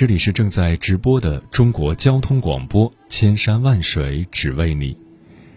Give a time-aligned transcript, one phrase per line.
[0.00, 4.96] 这里是正在直播的中国交通广播，千山万水只为你，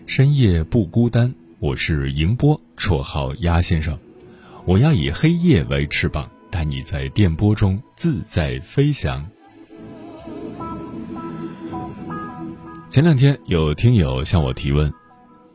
[0.05, 1.33] 深夜不孤单。
[1.59, 3.97] 我是迎波，绰号鸭先生。
[4.65, 9.25] 我要以黑夜为翅膀，带你在电波中自在飞翔。
[12.89, 14.93] 前两天有听友向我提问，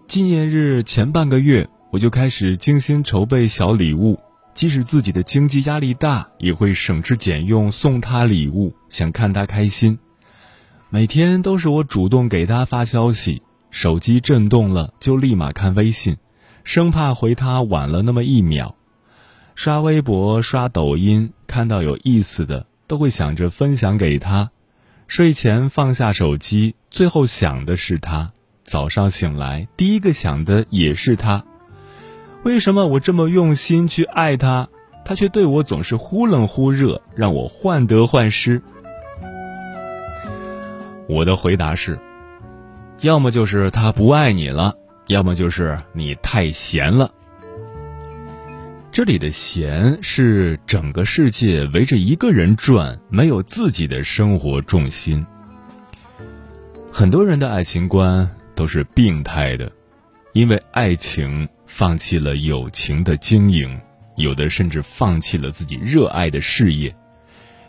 [0.06, 4.18] 纪念日前半个月我就开始精心筹备小礼物。
[4.58, 10.00] 即使自己的经济压力大，也会省吃俭用送他礼物，想看他开心。
[10.90, 16.16] 每天都是我主动给他发消息，手机震动了就立马看微信，
[16.64, 18.74] 生怕回他晚了那么一秒。
[19.54, 24.50] 刷微博、刷抖音，看到有意思的都会想着分享给他。
[25.06, 28.32] 睡前放下手机，最后想的是他。
[28.64, 31.44] 早上醒来，第一个想的也是他。
[32.44, 34.68] 为什么我这么用心去爱他，
[35.04, 38.62] 他却对我总是忽冷忽热，让我患得患失？
[41.08, 41.98] 我的回答是：
[43.00, 44.74] 要么就是他不爱你了，
[45.08, 47.10] 要么就是你太闲了。
[48.92, 55.24] 这里的“闲”是整个世界围着一个人转，没有自己的生活重心。
[56.90, 59.70] 很多人的爱情观都是病态的，
[60.32, 61.48] 因为爱情。
[61.68, 63.78] 放弃了友情的经营，
[64.16, 66.92] 有的甚至放弃了自己热爱的事业。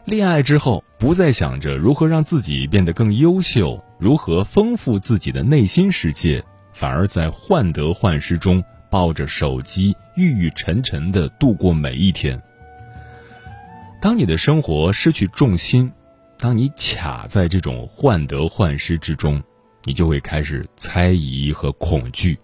[0.06, 12.42] 恋爱之后，不再想着如何让自己变得更优秀，如何丰富自己的内心世界，反而在患得患失中抱着手机，郁郁沉沉的度过每一天。
[14.02, 15.92] 当你的生活失去重心，
[16.40, 19.44] 当你卡在这种患得患失之中，
[19.84, 22.40] 你就会开始猜疑和恐惧，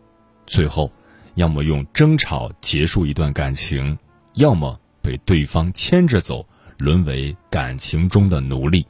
[0.45, 0.91] 最后。
[1.35, 3.97] 要么用争吵结束一段感情，
[4.33, 6.45] 要么被对方牵着走，
[6.77, 8.85] 沦为感情中的奴隶。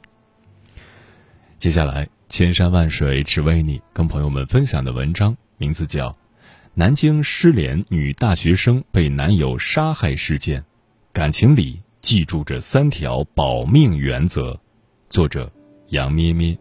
[1.58, 6.10] 接下来，千山万水只为你，跟朋友们分享的文章名字叫
[6.74, 10.60] 《南京失联女大学生被男友杀害事件》，
[11.12, 14.60] 感情里记住这三条保命原则。
[15.08, 15.50] 作者：
[15.88, 16.56] 杨咩咩。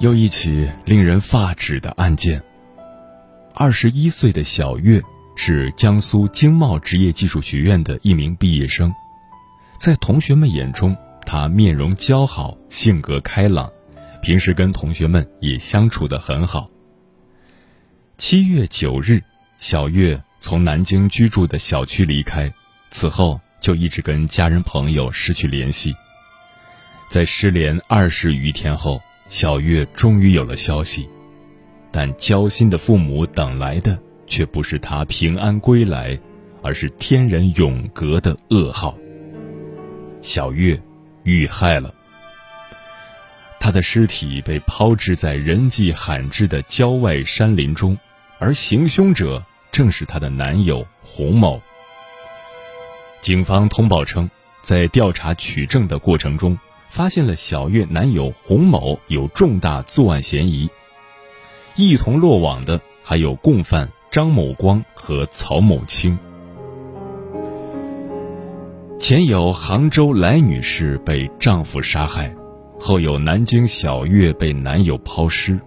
[0.00, 2.42] 又一起令人发指的案件。
[3.54, 4.98] 二十一岁的小月
[5.36, 8.90] 是江苏经贸职业技术学院的一名毕业生，
[9.78, 10.96] 在同学们眼中，
[11.26, 13.70] 她面容姣好，性格开朗，
[14.22, 16.70] 平时跟同学们也相处得很好。
[18.16, 19.22] 七月九日，
[19.58, 22.50] 小月从南京居住的小区离开，
[22.90, 25.94] 此后就一直跟家人朋友失去联系。
[27.10, 28.98] 在失联二十余天后。
[29.30, 31.08] 小月终于有了消息，
[31.92, 33.96] 但焦心的父母等来的
[34.26, 36.18] 却不是他平安归来，
[36.62, 38.98] 而是天人永隔的噩耗。
[40.20, 40.78] 小月
[41.22, 41.94] 遇害了，
[43.60, 47.96] 她的尸体被抛掷在人迹罕至的郊外山林中，
[48.40, 51.62] 而行凶者正是她的男友洪某。
[53.20, 54.28] 警方通报称，
[54.60, 56.58] 在调查取证的过程中。
[56.90, 60.68] 发现了小月男友洪某有重大作案嫌疑，
[61.76, 66.18] 一同落网的还有共犯张某光和曹某清。
[68.98, 72.34] 前有杭州来女士被丈夫杀害，
[72.80, 75.60] 后有南京小月被男友抛尸，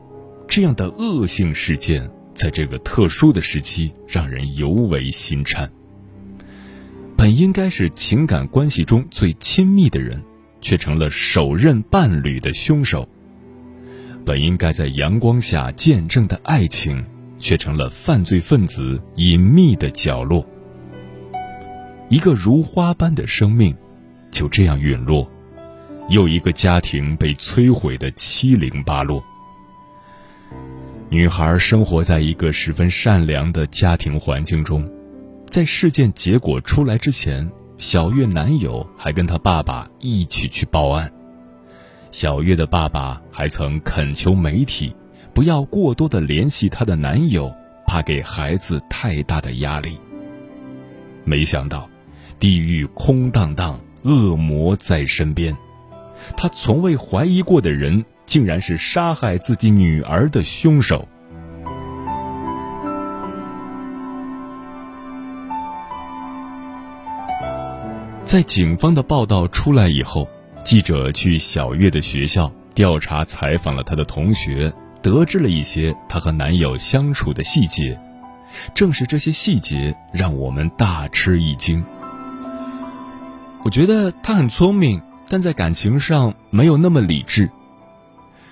[0.46, 5.72] 这样的恶性事件在这个特殊的时期让人尤为心颤。
[7.16, 10.22] 本应该是情感关系中最亲密的人。
[10.64, 13.08] 却成了首任伴侣的凶手。
[14.26, 17.04] 本应该在阳光下见证的爱情，
[17.38, 20.48] 却成了犯罪分子隐秘的角落。
[22.10, 23.76] 一个如花般的生命，
[24.32, 25.30] 就这样陨落，
[26.10, 29.22] 又一个家庭被摧毁的七零八落。
[31.10, 34.90] 女孩生活在一个十分善良的家庭环境中，
[35.50, 37.52] 在事件结果出来之前。
[37.86, 41.12] 小月男友还跟她爸爸一起去报案。
[42.12, 44.96] 小月的爸爸还曾恳求媒体
[45.34, 47.54] 不要过多的联系她的男友，
[47.86, 50.00] 怕给孩子太大的压力。
[51.26, 51.90] 没想到，
[52.40, 55.54] 地狱空荡荡，恶魔在身边。
[56.38, 61.06] 他从未怀疑过的人，竟然是杀害自己女儿的凶手。
[68.34, 70.28] 在警方的报道出来以后，
[70.64, 77.96] 记者去小月的学校调查采访了她的同学，得知了一些她和男友相处的细节。
[78.74, 81.86] 正是这些细节让我们大吃一惊。
[83.64, 87.48] 我觉得她很聪明，但在感情上没有那么理智。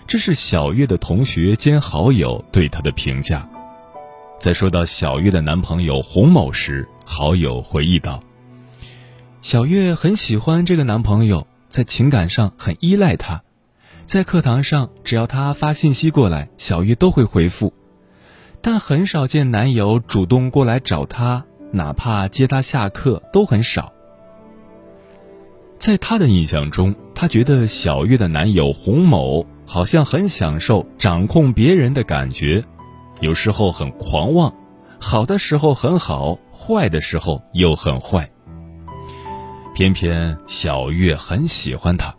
[0.06, 3.50] 这是小月的同学兼好友对她的评价。
[4.40, 8.22] 在说到小月的男朋友洪某时，好友回忆道。
[9.42, 13.42] 小月很喜欢这个男朋友，在情感上很依赖他，
[14.06, 17.74] 在课堂上只要他发信息过来，小月都会回复，
[18.62, 23.92] 但很少见男友主动过来找她，哪怕接她下课都很少。
[25.80, 32.64] 在他的印象中，他觉得小月的男友洪某好像很享受掌控别人的感觉，
[33.22, 34.54] 有时候很狂妄，
[35.00, 38.30] 好的时候很好，坏的时候又很坏。
[39.74, 42.14] 偏偏小月很喜欢他，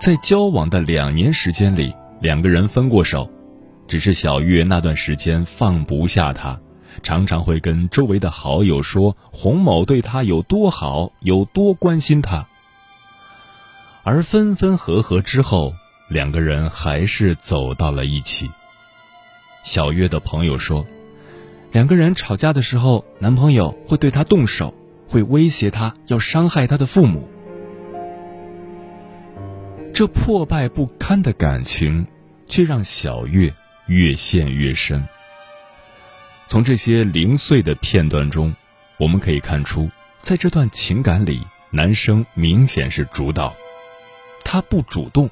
[0.00, 3.28] 在交往的两年时间里，两个人分过手，
[3.88, 6.58] 只是小月那段时间放不下他，
[7.02, 12.46] 常常会跟周围的好友说洪某对他有多好，有多关心他。
[14.02, 15.74] 而分分合合之后，
[16.08, 18.50] 两个人还是走到了一起。
[19.62, 20.86] 小月的朋友说，
[21.72, 24.72] 两个人吵架的时候，男朋友会对她动手。
[25.10, 27.28] 会威胁他要伤害他的父母，
[29.92, 32.06] 这破败不堪的感情，
[32.46, 33.52] 却让小月
[33.88, 35.04] 越陷越深。
[36.46, 38.54] 从这些零碎的片段中，
[39.00, 39.90] 我们可以看出，
[40.20, 43.52] 在这段情感里，男生明显是主导，
[44.44, 45.28] 他不主动，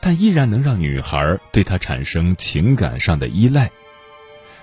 [0.00, 3.70] 但依然能让女孩对他产生情感上的依赖。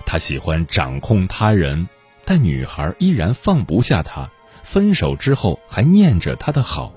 [0.06, 1.88] 他喜欢掌控他人，
[2.24, 4.30] 但女孩依然放不下他。
[4.72, 6.94] 分手之后还念着他的好，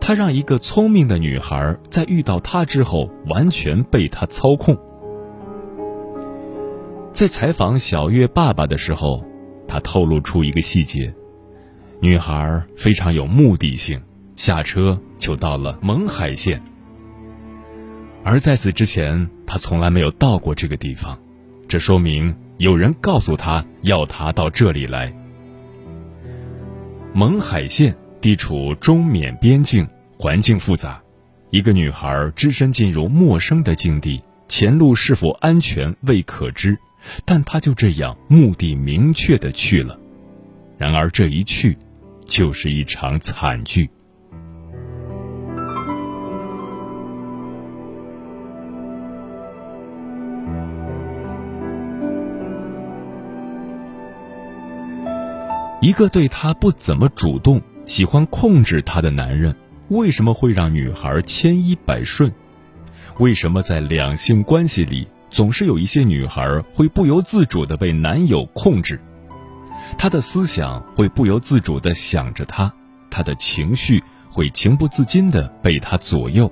[0.00, 4.78] 他让一个聪明的女孩在遇到他之后完全被他操控。
[7.10, 9.24] 在采访小月爸爸的时候，
[9.66, 11.12] 他透露出一个细节：
[11.98, 14.00] 女孩非常有目的性，
[14.36, 16.62] 下车就到了勐海县，
[18.22, 21.18] 而在此之前他从来没有到过这个地方，
[21.66, 25.12] 这说明有人告诉他要他到这里来。
[27.14, 29.86] 勐海县地处中缅边境，
[30.18, 31.02] 环境复杂。
[31.50, 36.78] 一个女孩只身进入陌生的境地，前路是否安全未可知，
[37.26, 39.98] 但她就这样目的明确的去了。
[40.78, 41.76] 然而这一去，
[42.24, 43.90] 就是一场惨剧。
[55.82, 59.52] 一个对她不怎么主动、喜欢控制她的男人，
[59.88, 62.32] 为什么会让女孩千依百顺？
[63.18, 69.00] 为什么在两性关系里，总是有一些女孩会不由自主的被男友控制？
[69.98, 72.72] 她的思想会不由自主的想着他，
[73.10, 76.48] 她的情绪会情不自禁的被他左右，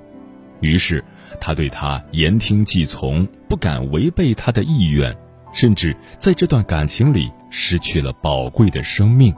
[0.59, 1.01] 于是
[1.39, 5.15] 她对他言听计从，不敢违背他的意愿。
[5.53, 9.33] 甚至在这段感情里失去了宝贵的生命。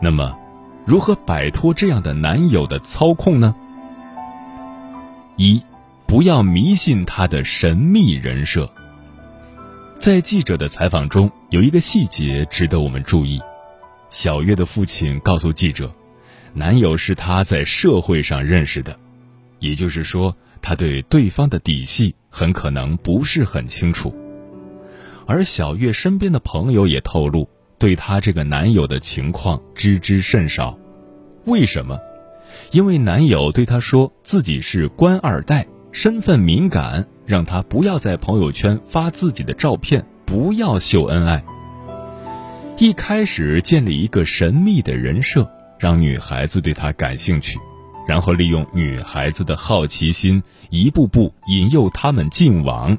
[0.00, 0.36] 那么，
[0.86, 3.54] 如何摆脱这样的男友的操控呢？
[5.36, 5.62] 一，
[6.06, 8.70] 不要迷信他的神秘人设。
[9.96, 13.40] 在记者的采访中，有一个细节值得我们注意：
[14.08, 15.92] 小月的父亲告诉记者，
[16.54, 18.98] 男友是他在社会上认识的，
[19.58, 22.14] 也就是说，他对对方的底细。
[22.32, 24.14] 很可能不是很清楚，
[25.26, 30.78] 而小月身边的朋友也透露，对她这个男友的情况知之甚少。
[31.44, 31.98] 为什么？
[32.70, 41.44] 因为男友对她说自己是官二代，身份敏感，让她不要在朋友圈发自己的照片，不要秀恩爱。
[42.78, 45.50] 一开始建立一个神秘的人设，
[45.80, 47.58] 让女孩子对他感兴趣。
[48.06, 52.98] 然后利用女孩子的好奇心，一步步引诱他们进网。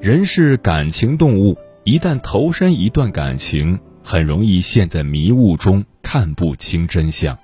[0.00, 7.38] 人是感情动物，一旦投身一段感情，很容易陷在迷雾中，看不清真相。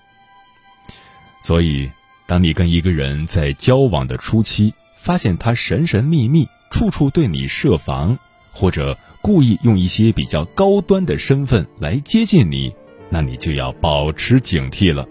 [1.40, 1.90] 所以，
[2.26, 8.18] 当你跟一个人在交往的初期，发现他神神秘秘，处处对你设防，
[8.52, 12.74] 或者故意用一些比较高端的身份来接近你，
[13.08, 15.08] 那你就要保持警惕了。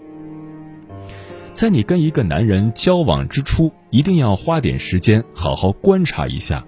[1.52, 6.64] 在你跟一个男人交往之初，一定要花点时间好好观察一下，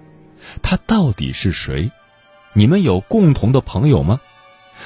[0.61, 1.91] 他到底是谁？
[2.53, 4.21] 你们有共同的朋友吗？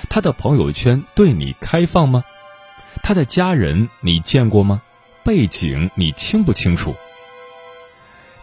[0.09, 2.23] 他的朋友圈对你开放吗？
[3.03, 4.81] 他的家人你见过吗？
[5.23, 6.95] 背景你清不清楚？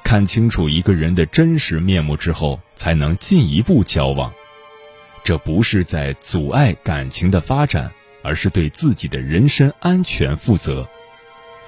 [0.04, 4.30] 看清楚一个人的真实面目之后，才能进一步交往。
[5.24, 7.90] 这不是在阻碍感情的发展，
[8.22, 10.86] 而是对自己的人身安全负责。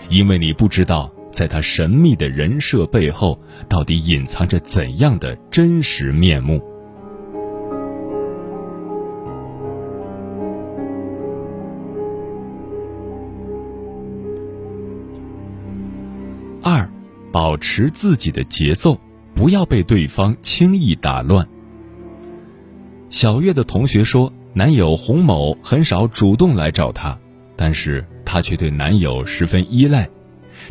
[0.09, 3.39] 因为你不知道，在他神秘的人设背后，
[3.69, 6.63] 到底隐藏着怎样的真实面目。
[16.63, 16.89] 二，
[17.33, 18.99] 保持自己的节奏，
[19.35, 21.47] 不要被对方轻易打乱。
[23.09, 27.19] 小月的同学说，男友洪某很少主动来找她，
[27.57, 30.07] 但是她却对男友十分依赖。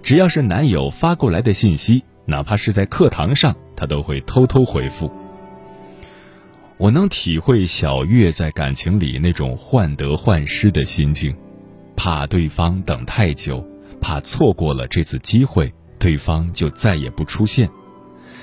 [0.03, 5.11] 只要是男友发过来的信息，哪怕是在课堂上，她都会偷偷回复。
[6.77, 11.35] 我能体会小月在感情里那种患得患失的心境，
[11.95, 13.65] 怕对方等太久，
[13.99, 15.73] 怕错过了这次机会。
[15.99, 17.67] 对方就再也不出现，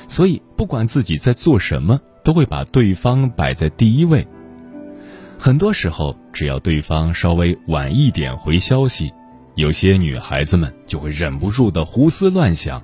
[0.09, 4.27] 所以不管自己在做什么，都会把对方摆在第一位。
[5.39, 9.13] 很多时候，只要对方稍微晚一点回消息，
[9.55, 12.83] 有些女孩子们就会忍不住的胡思乱想，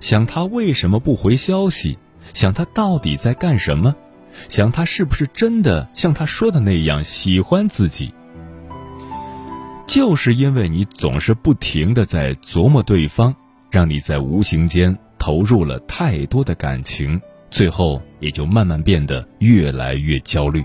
[0.00, 1.98] 想他为什么不回消息，
[2.32, 3.94] 想他到底在干什么，
[4.48, 8.12] 想他是不是真的像他说的那样喜欢自己。
[9.86, 13.34] 就是因为你总是不停的在琢磨对方。
[13.70, 17.18] 让你在无形间投入了太多的感情，
[17.50, 20.62] 最后也就慢慢变得越来越焦虑。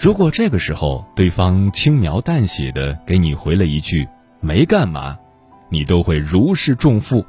[0.00, 4.08] 如果这个时候对方轻描淡写的给你回了一句
[4.40, 5.18] “没干嘛”，
[5.68, 7.26] 你都会如释重负，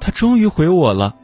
[0.00, 1.14] 他终于回我了。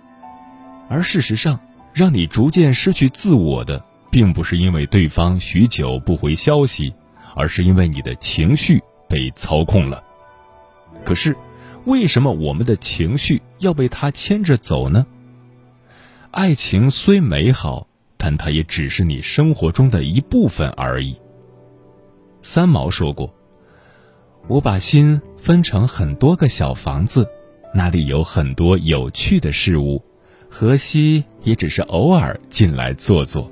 [0.89, 1.59] 而事实上，
[1.93, 6.95] 让你逐渐失去自我的，并不是因为对方许久不回消息，
[7.35, 10.03] 而是因为你的情绪被操控了。
[11.05, 11.37] 可是。
[11.85, 15.07] 为什么我们的情绪要被他牵着走呢？
[16.33, 21.17] 爱情虽美好，但它也只是你生活中的一部分而已。
[22.41, 23.35] 三毛说过
[24.49, 27.29] ：“我把心分成很多个小房子，
[27.75, 30.03] 那里有很多有趣的事物，
[30.49, 33.51] 荷西也只是偶尔进来坐坐。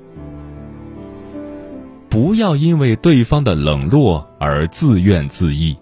[2.09, 5.75] 不要因为对方的冷落而自怨自艾。”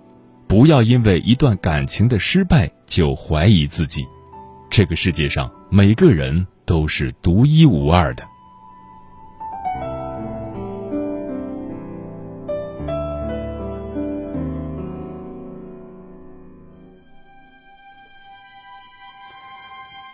[0.45, 4.05] 不要因为一段感情的失败就怀疑自己，
[4.69, 8.23] 这个世界上每个人都是独一无二的。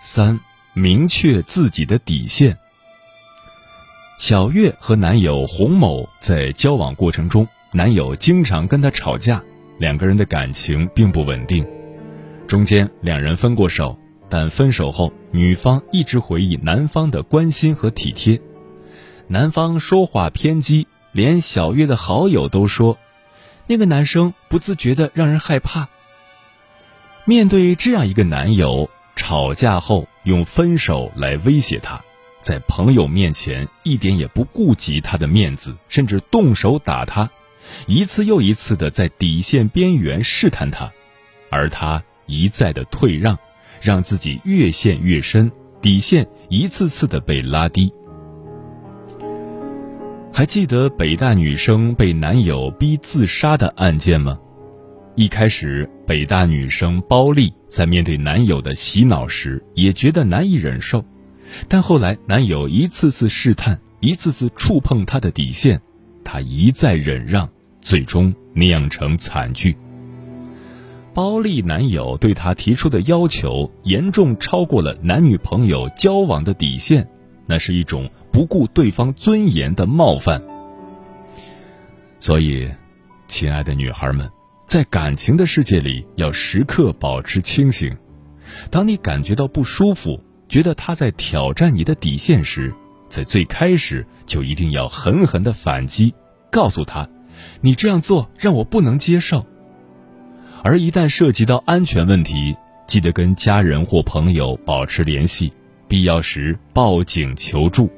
[0.02, 0.40] 三，
[0.74, 2.58] 明确自己的底线。
[4.18, 9.44] 小月和男友洪某在交往过程中，男友经常跟她吵架。
[9.78, 11.66] 两个人的感情并不稳定，
[12.48, 13.98] 中间两人分过手，
[14.30, 18.42] 但分手后，女方一直回忆男方的关心和体贴。
[19.28, 22.98] 男方说话偏激，连小月的好友都说，
[23.68, 25.88] 那个男生不自觉的让人害怕。
[27.24, 32.02] 面对这样一个男友，吵架后用分手来威胁他，
[32.40, 37.30] 在朋友面前一点也不顾及他的面子，甚至动手打他。
[37.86, 40.90] 一次又一次的在底线边缘试探他，
[41.52, 43.38] 而他一再的退让，
[43.82, 47.92] 让自己越陷越深，底线一次次的被拉低。
[50.34, 54.40] 还记得北大女生被男友逼自杀的案件吗？
[55.20, 61.04] 一开始，北大女生包丽在面对男友的洗脑时也觉得难以忍受，
[61.68, 65.82] 但后来男友一次次试探，一次次触碰她的底线，
[66.24, 67.50] 她一再忍让。
[67.82, 69.76] 最终酿成惨剧。
[71.14, 77.06] 包丽男友对她提出的要求严重超过了男女朋友交往的底线，
[77.46, 80.42] 那是一种不顾对方尊严的冒犯。
[82.20, 82.70] 所以，
[83.28, 84.30] 亲爱的女孩们，
[84.70, 87.98] 在感情的世界里要时刻保持清醒。
[88.70, 92.72] 当你感觉到不舒服，觉得他在挑战你的底线时，
[93.10, 96.14] 在最开始就一定要狠狠的反击。
[96.52, 97.10] 告诉他
[97.62, 99.44] ：“你这样做让我不能接受。”
[100.62, 105.52] 而一旦涉及到安全问题，记得跟家人或朋友保持联系，
[105.88, 107.90] 必要时报警求助。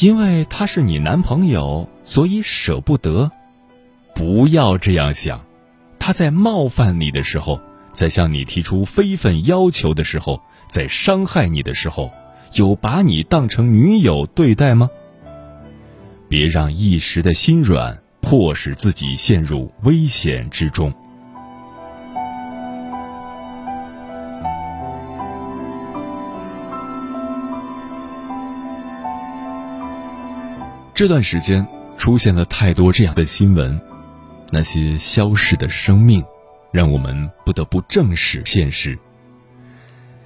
[0.00, 3.30] 因为他是你男朋友，所以舍不得。
[4.14, 5.44] 不要这样想，
[5.98, 7.60] 他在冒犯你的时候，
[7.92, 12.10] 在向你提出非分要求的时候，在伤害你的时候，
[12.54, 14.90] 有把你当成女友对待吗？
[16.28, 20.92] 别让一时的心软，迫使自己陷入危险之中。
[30.94, 31.66] 这段时间
[31.96, 33.80] 出现了太多这样的新闻，
[34.54, 36.22] 那些消逝的生命，
[36.70, 38.98] 让我们不得不正视现实。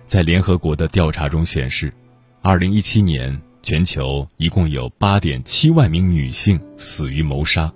[0.04, 1.92] 在联合国的调查中显示，
[2.42, 7.72] 二零一七年全球一共有八点七万名女性死于谋杀，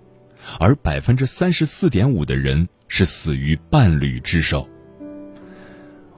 [0.59, 4.69] 而百分之三十四点五的人是死于伴侣之手。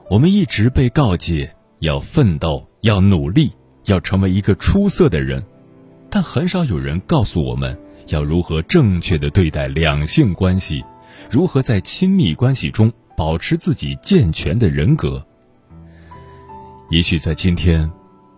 [0.09, 3.51] 我们一直被告诫要奋斗，要努力，
[3.85, 5.43] 要成为一个出色的人。
[6.09, 10.83] 但很少有人告诉我们要如何正确的对待两性关系，
[11.29, 15.25] 如何在亲密关系中保持自己健全的人格。
[16.89, 17.89] 也许在今天，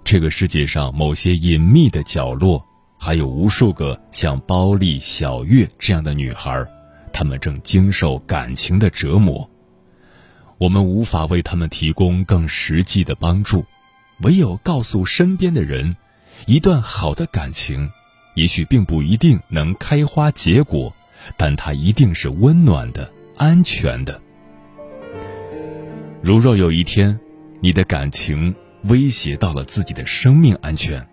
[0.03, 2.63] 这个世界上某些隐秘的角落，
[2.99, 6.65] 还有无数个像包丽、小月这样的女孩，
[7.11, 9.49] 她们正经受感情的折磨。
[10.57, 13.65] 我们无法为她们提供更实际的帮助，
[14.21, 15.95] 唯有告诉身边的人。
[16.47, 17.89] 一段好的感情，
[18.35, 20.93] 也许并不一定能开花结果，
[21.35, 24.21] 但它一定是温暖的、安全的。
[26.21, 27.19] 如若有一天，
[27.61, 31.07] 你的感情威胁到了自己的生命安全，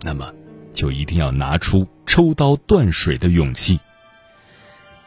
[0.00, 0.32] 那么，
[0.72, 3.78] 就一定要拿出抽刀断水的勇气。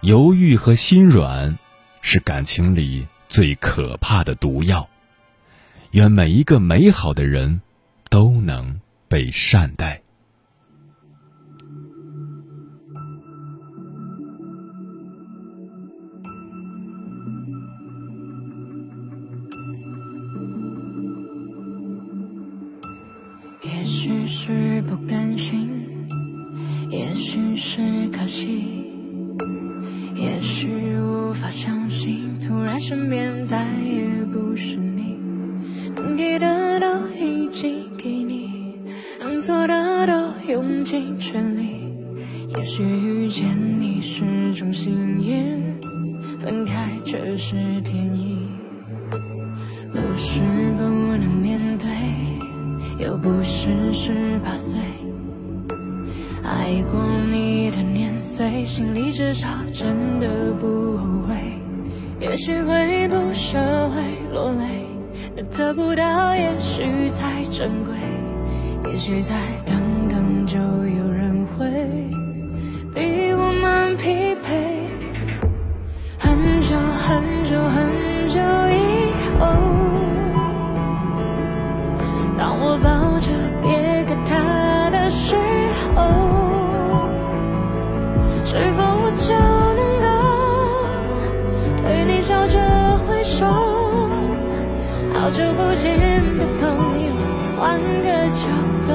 [0.02, 1.58] 犹豫和心软，
[2.02, 4.88] 是感情里最可怕的毒药。
[5.92, 7.62] 愿每一个美好的人，
[8.10, 8.80] 都能。
[9.12, 10.02] 被善待。
[53.02, 54.80] 又不是十八岁。
[56.44, 61.36] 爱过你的年岁，心里至少真的不后悔。
[62.20, 63.58] 也许会不舍，
[63.90, 64.86] 会落泪，
[65.52, 67.96] 得不到，也许才珍贵。
[68.92, 69.36] 也许在
[69.66, 69.76] 等，
[95.32, 95.98] 好久不见
[96.38, 97.14] 的朋友。
[97.58, 98.92] 换个角色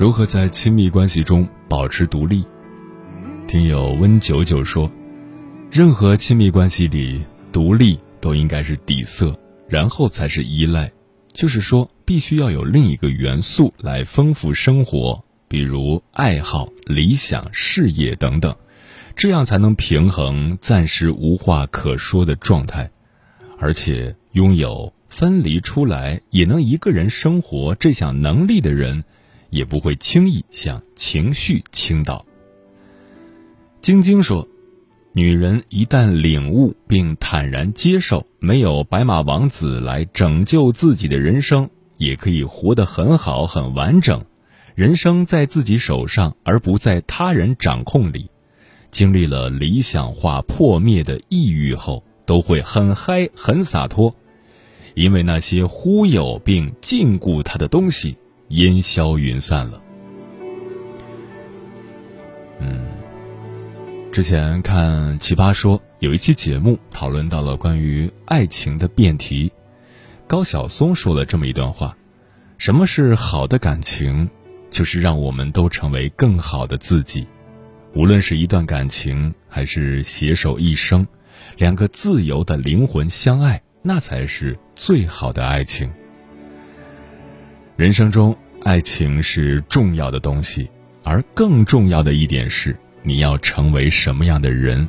[0.00, 2.42] 如何在亲密关系中保持独立？
[3.46, 4.90] 听友温九九说，
[5.70, 7.20] 任何亲密关系里，
[7.52, 10.90] 独立都应该是底色，然后才是依赖。
[11.34, 18.56] 就是说，必须要有另一个元素来丰富生活，比如爱好、理想、事业等等，
[19.14, 22.90] 这样才能平衡暂时无话可说的状态。
[23.58, 29.04] 而且，拥有分离出来也能一个人生活这项能力的人，
[29.50, 32.24] 也不会轻易向情绪倾倒。
[33.80, 34.46] 晶晶说
[35.12, 44.24] ：“女人一旦领悟并坦然接受，没有白马王子来拯救自己的人生，也可以活得很好、很完整。
[44.74, 48.30] 人生在自己手上，而不在他人掌控里。
[48.90, 54.14] 经历了理想化破灭的抑郁后，都会很嗨、很洒脱，
[54.94, 58.16] 因为那些忽悠并禁锢他的东西
[58.50, 59.82] 烟消云散了。”
[62.60, 62.86] 嗯。
[64.12, 69.52] 之前看《奇葩说》有一期节目讨论到了关于爱情的辩题，
[70.26, 71.96] 高晓松说了这么一段话：
[72.58, 74.28] 什么是好的感情？
[74.68, 77.26] 就是让我们都成为更好的自己。
[77.94, 81.06] 无论是一段感情，还是携手一生，
[81.56, 85.90] 两个自由的灵魂相爱，那才是最好的爱情。
[87.80, 90.68] 人生中，爱情是重要的东西，
[91.02, 92.76] 而更重要的一点是。
[93.02, 94.86] 你要成为什么样的人？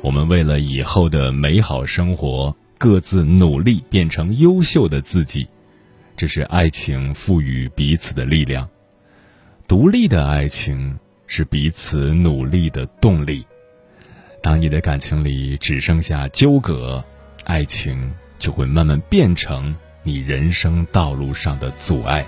[0.00, 5.46] 我们为了以后的美好生活，各自努力变成优秀的自己，
[6.16, 8.68] 这是爱情赋予彼此的力量。
[9.68, 13.46] 独立的爱情是彼此努力的动力。
[14.42, 17.04] 当你的感情里只剩下纠葛，
[17.44, 19.72] 爱情就会慢慢变成
[20.04, 22.26] 你人生道路上的阻碍。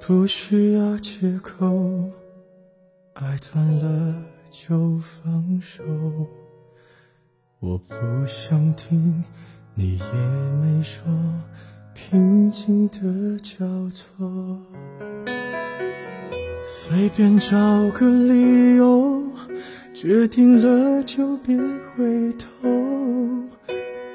[0.00, 2.10] 不需要借口，
[3.14, 4.14] 爱断了
[4.50, 5.82] 就放手。
[7.60, 7.94] 我不
[8.26, 9.24] 想听，
[9.74, 10.04] 你也
[10.60, 11.04] 没说，
[11.94, 14.60] 平静的交错。
[16.66, 17.56] 随便找
[17.90, 19.22] 个理由，
[19.94, 22.83] 决定了就别回头。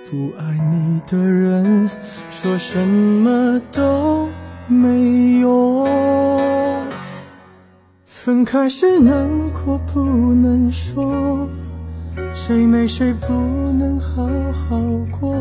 [0.09, 1.89] 不爱你的人，
[2.29, 4.27] 说什么都。
[4.71, 5.87] 没用
[8.05, 11.49] 分开时难过不能说，
[12.35, 13.33] 谁没谁不
[13.79, 14.79] 能好好
[15.19, 15.35] 过。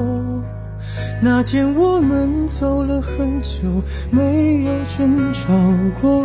[1.20, 5.52] 那天我们走了很久，没有争吵
[6.00, 6.24] 过。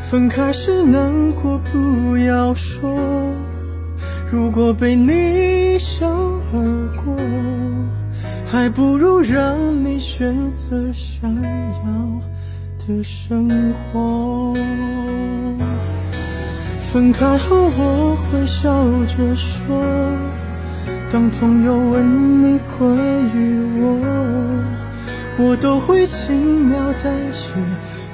[0.00, 2.90] 分开时难过不要说，
[4.30, 6.06] 如果被你一笑
[6.52, 7.16] 而过。
[8.52, 12.20] 还不如让你选择想要
[12.84, 13.48] 的生
[13.92, 14.52] 活。
[16.80, 19.80] 分开后我会笑着说，
[21.12, 22.92] 当朋友问你关
[23.36, 24.00] 于我，
[25.38, 27.52] 我都会轻描淡写，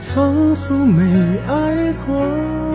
[0.03, 1.03] 仿佛没
[1.49, 2.66] 爱过。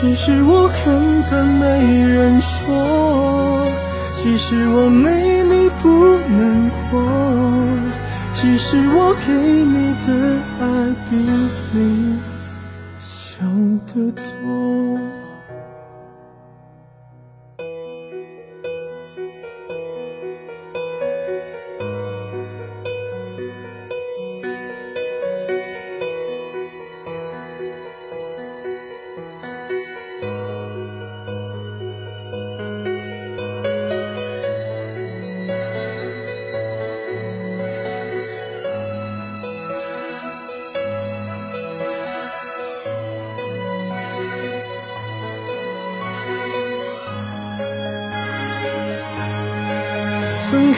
[0.00, 3.68] 其实我根本没人说。
[4.14, 5.88] 其实我没你不
[6.28, 6.98] 能活，
[8.32, 10.08] 其实我给你的
[10.58, 10.64] 爱
[11.08, 11.16] 比
[11.72, 12.18] 你
[12.98, 13.48] 想
[13.86, 14.89] 的多。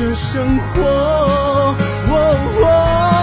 [0.00, 1.76] 的生活。
[2.06, 3.19] 分